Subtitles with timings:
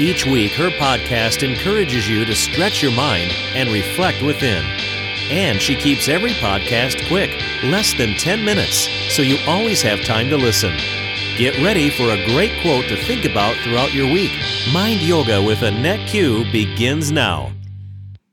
[0.00, 4.64] Each week, her podcast encourages you to stretch your mind and reflect within.
[5.28, 7.28] And she keeps every podcast quick,
[7.62, 10.74] less than 10 minutes, so you always have time to listen.
[11.36, 14.32] Get ready for a great quote to think about throughout your week.
[14.72, 17.52] Mind Yoga with Annette Q begins now.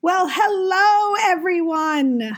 [0.02, 2.38] Well, hello, everyone.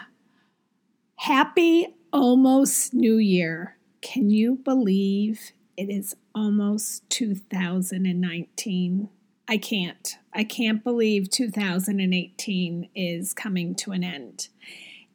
[1.17, 3.77] Happy almost New Year.
[4.02, 9.09] Can you believe it is almost 2019?
[9.49, 10.16] I can't.
[10.31, 14.48] I can't believe 2018 is coming to an end.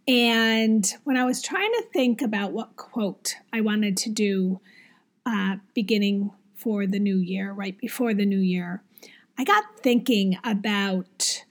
[0.08, 4.60] And when I was trying to think about what quote I wanted to do
[5.24, 8.82] uh, beginning for the new year, right before the new year,
[9.38, 11.44] I got thinking about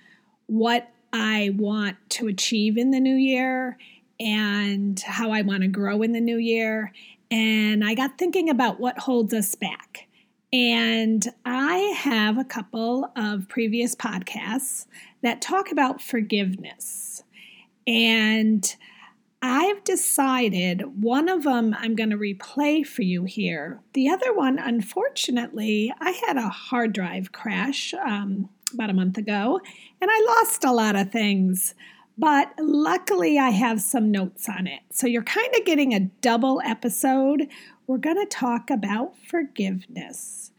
[0.47, 3.78] what I want to achieve in the new year
[4.20, 6.92] and how I want to grow in the new year.
[7.31, 10.09] And I got thinking about what holds us back.
[10.54, 14.86] And I have a couple of previous podcasts
[15.23, 17.23] that talk about forgiveness.
[17.88, 18.64] And
[19.42, 23.81] I've decided one of them I'm going to replay for you here.
[23.94, 29.59] The other one, unfortunately, I had a hard drive crash um, about a month ago
[30.00, 31.74] and I lost a lot of things.
[32.18, 34.81] But luckily, I have some notes on it.
[34.92, 37.48] So you're kind of getting a double episode.
[37.88, 40.52] We're going to talk about forgiveness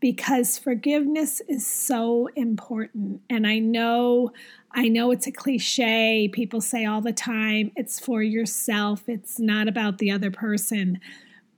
[0.00, 3.20] because forgiveness is so important.
[3.28, 4.32] And I know
[4.72, 6.28] I know it's a cliche.
[6.32, 9.08] People say all the time, it's for yourself.
[9.08, 11.00] It's not about the other person.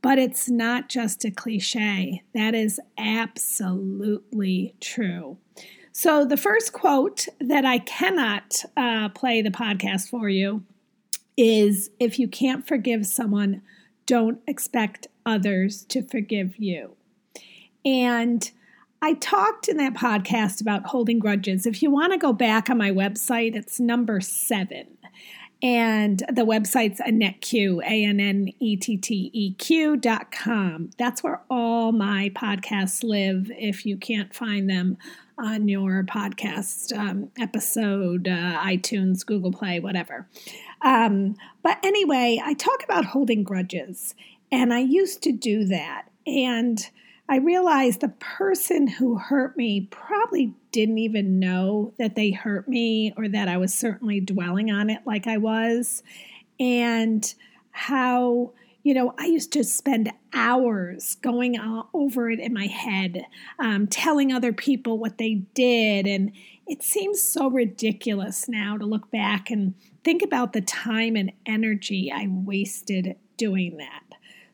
[0.01, 2.23] But it's not just a cliche.
[2.35, 5.37] That is absolutely true.
[5.93, 10.65] So, the first quote that I cannot uh, play the podcast for you
[11.37, 13.63] is If you can't forgive someone,
[14.07, 16.97] don't expect others to forgive you.
[17.85, 18.51] And
[19.01, 21.67] I talked in that podcast about holding grudges.
[21.67, 24.87] If you want to go back on my website, it's number seven.
[25.61, 30.91] And the website's AnnetteQ, A N N E T T E Q dot com.
[30.99, 34.99] That's where all my podcasts live if you can't find them
[35.39, 40.29] on your podcast um, episode, uh, iTunes, Google Play, whatever.
[40.83, 44.15] Um, but anyway, I talk about holding grudges,
[44.53, 46.09] and I used to do that.
[46.27, 46.79] And
[47.29, 53.15] I realized the person who hurt me probably didn't even know that they hurt me
[53.17, 56.03] or that I was certainly dwelling on it like I was.
[56.61, 57.33] And
[57.71, 58.53] how,
[58.83, 61.57] you know, I used to spend hours going
[61.95, 63.25] over it in my head,
[63.59, 66.07] um, telling other people what they did.
[66.07, 66.33] And
[66.67, 69.75] it seems so ridiculous now to look back and
[70.05, 74.03] think about the time and energy I wasted doing that.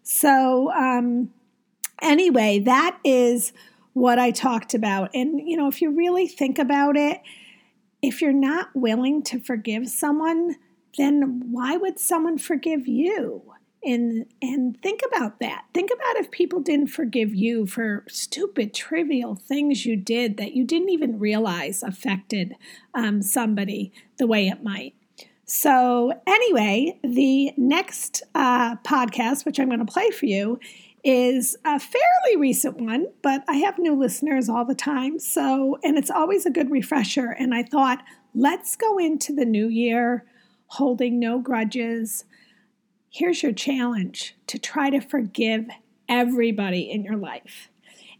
[0.08, 1.30] So, um,
[2.00, 3.52] Anyway, that is
[3.92, 5.10] what I talked about.
[5.14, 7.20] And, you know, if you really think about it,
[8.02, 10.56] if you're not willing to forgive someone,
[10.96, 13.42] then why would someone forgive you?
[13.84, 15.64] And and think about that.
[15.72, 20.64] Think about if people didn't forgive you for stupid, trivial things you did that you
[20.64, 22.54] didn't even realize affected
[22.92, 24.94] um, somebody the way it might.
[25.50, 30.60] So, anyway, the next uh, podcast, which I'm going to play for you,
[31.02, 35.18] is a fairly recent one, but I have new listeners all the time.
[35.18, 37.30] So, and it's always a good refresher.
[37.30, 38.02] And I thought,
[38.34, 40.26] let's go into the new year
[40.66, 42.26] holding no grudges.
[43.08, 45.64] Here's your challenge to try to forgive
[46.10, 47.70] everybody in your life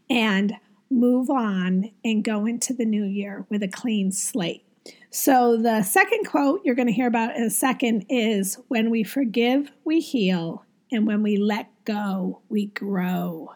[0.09, 0.55] and
[0.89, 4.63] move on and go into the new year with a clean slate.
[5.11, 9.03] So, the second quote you're going to hear about in a second is When we
[9.03, 13.53] forgive, we heal, and when we let go, we grow.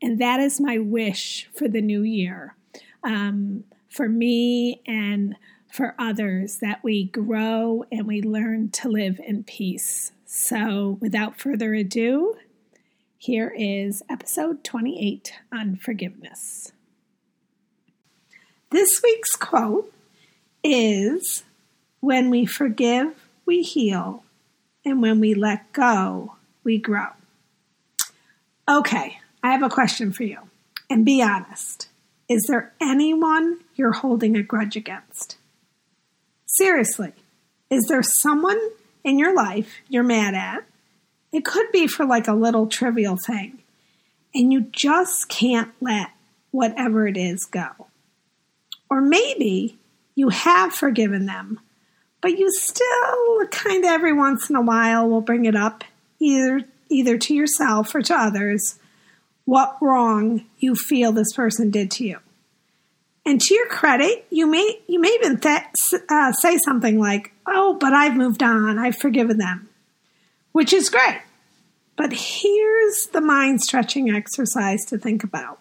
[0.00, 2.56] And that is my wish for the new year.
[3.04, 5.36] Um, for me and
[5.70, 10.12] for others, that we grow and we learn to live in peace.
[10.24, 12.36] So, without further ado,
[13.18, 16.72] here is episode 28 on forgiveness.
[18.70, 19.92] This week's quote
[20.64, 21.44] is
[22.00, 23.14] When we forgive,
[23.46, 24.24] we heal,
[24.84, 27.08] and when we let go, we grow.
[28.68, 30.38] Okay, I have a question for you.
[30.90, 31.88] And be honest.
[32.28, 35.36] Is there anyone you're holding a grudge against?
[36.46, 37.12] Seriously,
[37.70, 38.60] Is there someone
[39.02, 40.64] in your life you're mad at?
[41.32, 43.62] It could be for like a little trivial thing,
[44.34, 46.10] and you just can't let
[46.50, 47.70] whatever it is go.
[48.90, 49.78] Or maybe
[50.14, 51.60] you have forgiven them,
[52.20, 55.84] but you still kind of every once in a while will bring it up,
[56.18, 58.78] either either to yourself or to others,
[59.44, 62.18] what wrong you feel this person did to you.
[63.24, 65.62] And to your credit, you may you may even th-
[66.08, 68.78] uh, say something like, "Oh, but I've moved on.
[68.78, 69.68] I've forgiven them,"
[70.52, 71.22] which is great.
[71.96, 75.60] But here's the mind stretching exercise to think about.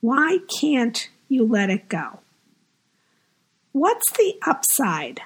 [0.00, 2.20] Why can't you let it go?
[3.76, 5.20] What's the upside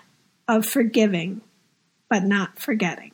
[0.48, 1.42] of forgiving
[2.08, 3.12] but not forgetting?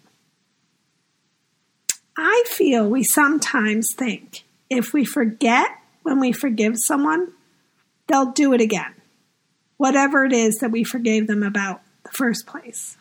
[2.16, 5.68] I feel we sometimes think if we forget
[6.04, 7.32] when we forgive someone,
[8.06, 8.94] they'll do it again,
[9.76, 12.96] whatever it is that we forgave them about the first place.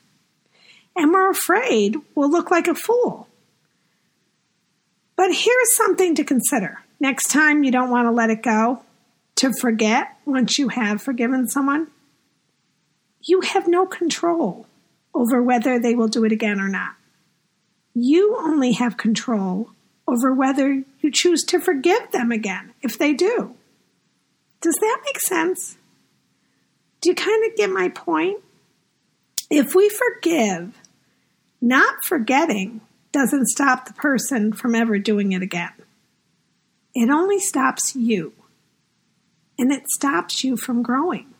[0.93, 3.29] And we're afraid we'll look like a fool.
[5.15, 6.79] But here's something to consider.
[6.99, 8.81] Next time you don't want to let it go,
[9.35, 11.87] to forget once you have forgiven someone,
[13.25, 14.67] you have no control
[15.13, 16.95] over whether they will do it again or not.
[17.93, 19.71] You only have control
[20.07, 23.55] over whether you choose to forgive them again if they do.
[24.61, 25.77] Does that make sense?
[27.01, 28.43] Do you kind of get my point?
[29.49, 30.79] If we forgive,
[31.61, 32.81] not forgetting
[33.11, 35.71] doesn't stop the person from ever doing it again.
[36.93, 38.33] It only stops you,
[39.57, 41.34] and it stops you from growing.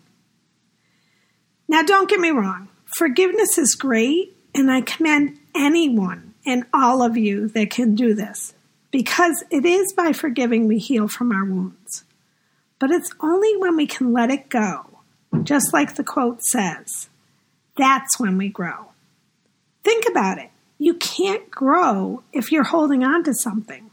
[1.68, 7.18] Now, don't get me wrong, forgiveness is great, and I commend anyone and all of
[7.18, 8.54] you that can do this
[8.92, 12.04] because it is by forgiving we heal from our wounds.
[12.80, 15.00] But it's only when we can let it go,
[15.44, 17.10] just like the quote says,
[17.78, 18.92] that's when we grow.
[19.84, 20.50] Think about it.
[20.78, 23.90] You can't grow if you're holding on to something.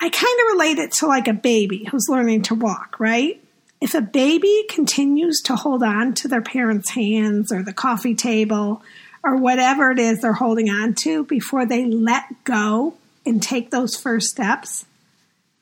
[0.00, 3.42] I kind of relate it to like a baby who's learning to walk, right?
[3.82, 8.80] If a baby continues to hold on to their parents' hands or the coffee table
[9.24, 12.94] or whatever it is they're holding on to before they let go
[13.26, 14.86] and take those first steps,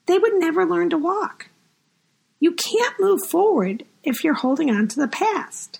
[0.05, 1.49] they would never learn to walk.
[2.39, 5.79] You can't move forward if you're holding on to the past.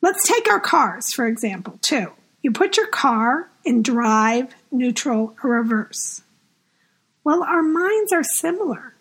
[0.00, 2.12] Let's take our cars, for example, too.
[2.42, 6.22] You put your car in drive, neutral, or reverse.
[7.24, 8.94] Well, our minds are similar.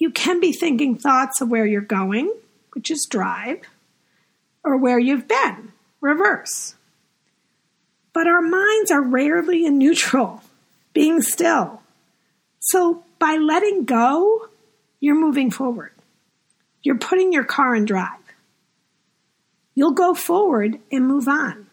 [0.00, 2.34] You can be thinking thoughts of where you're going,
[2.72, 3.60] which is drive,
[4.64, 6.74] or where you've been, reverse.
[8.14, 10.42] But our minds are rarely in neutral,
[10.94, 11.82] being still.
[12.58, 14.48] So by letting go,
[15.00, 15.92] you're moving forward.
[16.82, 18.18] You're putting your car in drive.
[19.74, 21.66] You'll go forward and move on.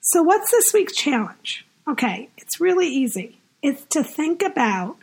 [0.00, 1.66] So, what's this week's challenge?
[1.88, 3.38] Okay, it's really easy.
[3.62, 4.96] It's to think about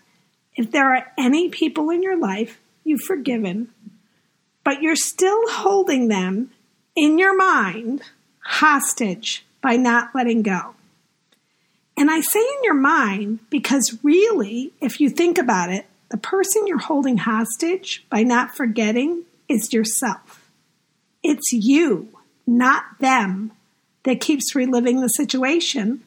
[0.55, 3.69] if there are any people in your life you've forgiven,
[4.63, 6.51] but you're still holding them
[6.95, 8.01] in your mind
[8.39, 10.75] hostage by not letting go.
[11.97, 16.67] And I say in your mind because really, if you think about it, the person
[16.67, 20.49] you're holding hostage by not forgetting is yourself.
[21.23, 22.09] It's you,
[22.47, 23.51] not them,
[24.03, 26.01] that keeps reliving the situation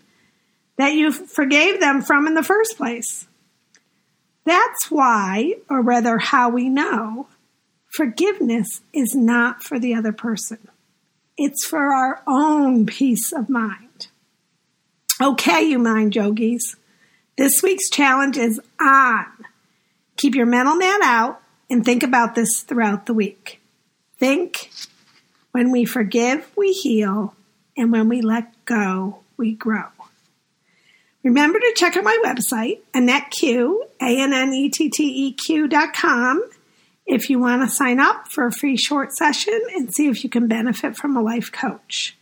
[0.76, 3.26] that you forgave them from in the first place.
[4.44, 7.28] That's why, or rather, how we know
[7.88, 10.68] forgiveness is not for the other person.
[11.36, 14.08] It's for our own peace of mind.
[15.20, 16.76] Okay, you mind yogis.
[17.36, 19.26] This week's challenge is on.
[20.16, 23.60] Keep your mental man out and think about this throughout the week.
[24.18, 24.70] Think
[25.52, 27.34] when we forgive, we heal,
[27.76, 29.86] and when we let go, we grow.
[31.24, 36.46] Remember to check out my website, AnnetteQ, A-N-N-E-T-T-E-Q dot com,
[37.06, 40.28] if you want to sign up for a free short session and see if you
[40.28, 42.16] can benefit from a life coach.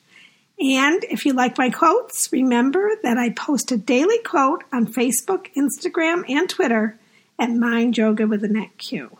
[0.60, 5.48] And if you like my quotes, remember that I post a daily quote on Facebook,
[5.56, 6.96] Instagram, and Twitter
[7.40, 9.18] at Mind Yoga with Annette Q.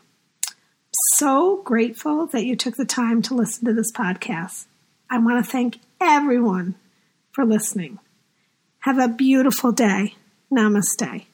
[1.17, 4.67] So grateful that you took the time to listen to this podcast.
[5.11, 6.77] I want to thank everyone
[7.33, 7.99] for listening.
[8.83, 10.17] Have a beautiful day.
[10.53, 11.27] Namaste.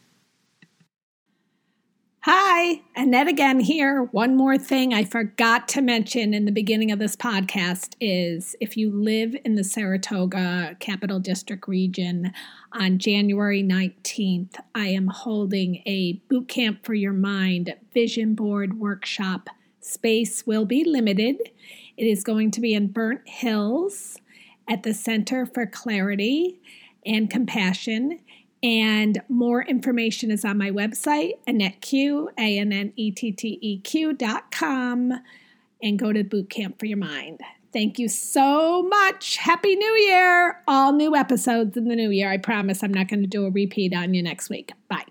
[2.21, 4.03] Hi, Annette again here.
[4.03, 8.77] One more thing I forgot to mention in the beginning of this podcast is if
[8.77, 12.35] you live in the Saratoga Capital District region
[12.73, 19.49] on January 19th, I am holding a Boot Camp for Your Mind vision board workshop
[19.81, 21.37] Space will be limited.
[21.97, 24.19] It is going to be in Burnt Hills
[24.69, 26.61] at the Center for Clarity
[27.05, 28.21] and Compassion.
[28.63, 33.79] And more information is on my website, AnnetteQ, A N N E T T E
[33.79, 35.13] Q dot com,
[35.81, 37.41] and go to Boot Camp for Your Mind.
[37.73, 39.37] Thank you so much.
[39.37, 40.63] Happy New Year.
[40.67, 42.31] All new episodes in the new year.
[42.31, 44.73] I promise I'm not going to do a repeat on you next week.
[44.89, 45.05] Bye.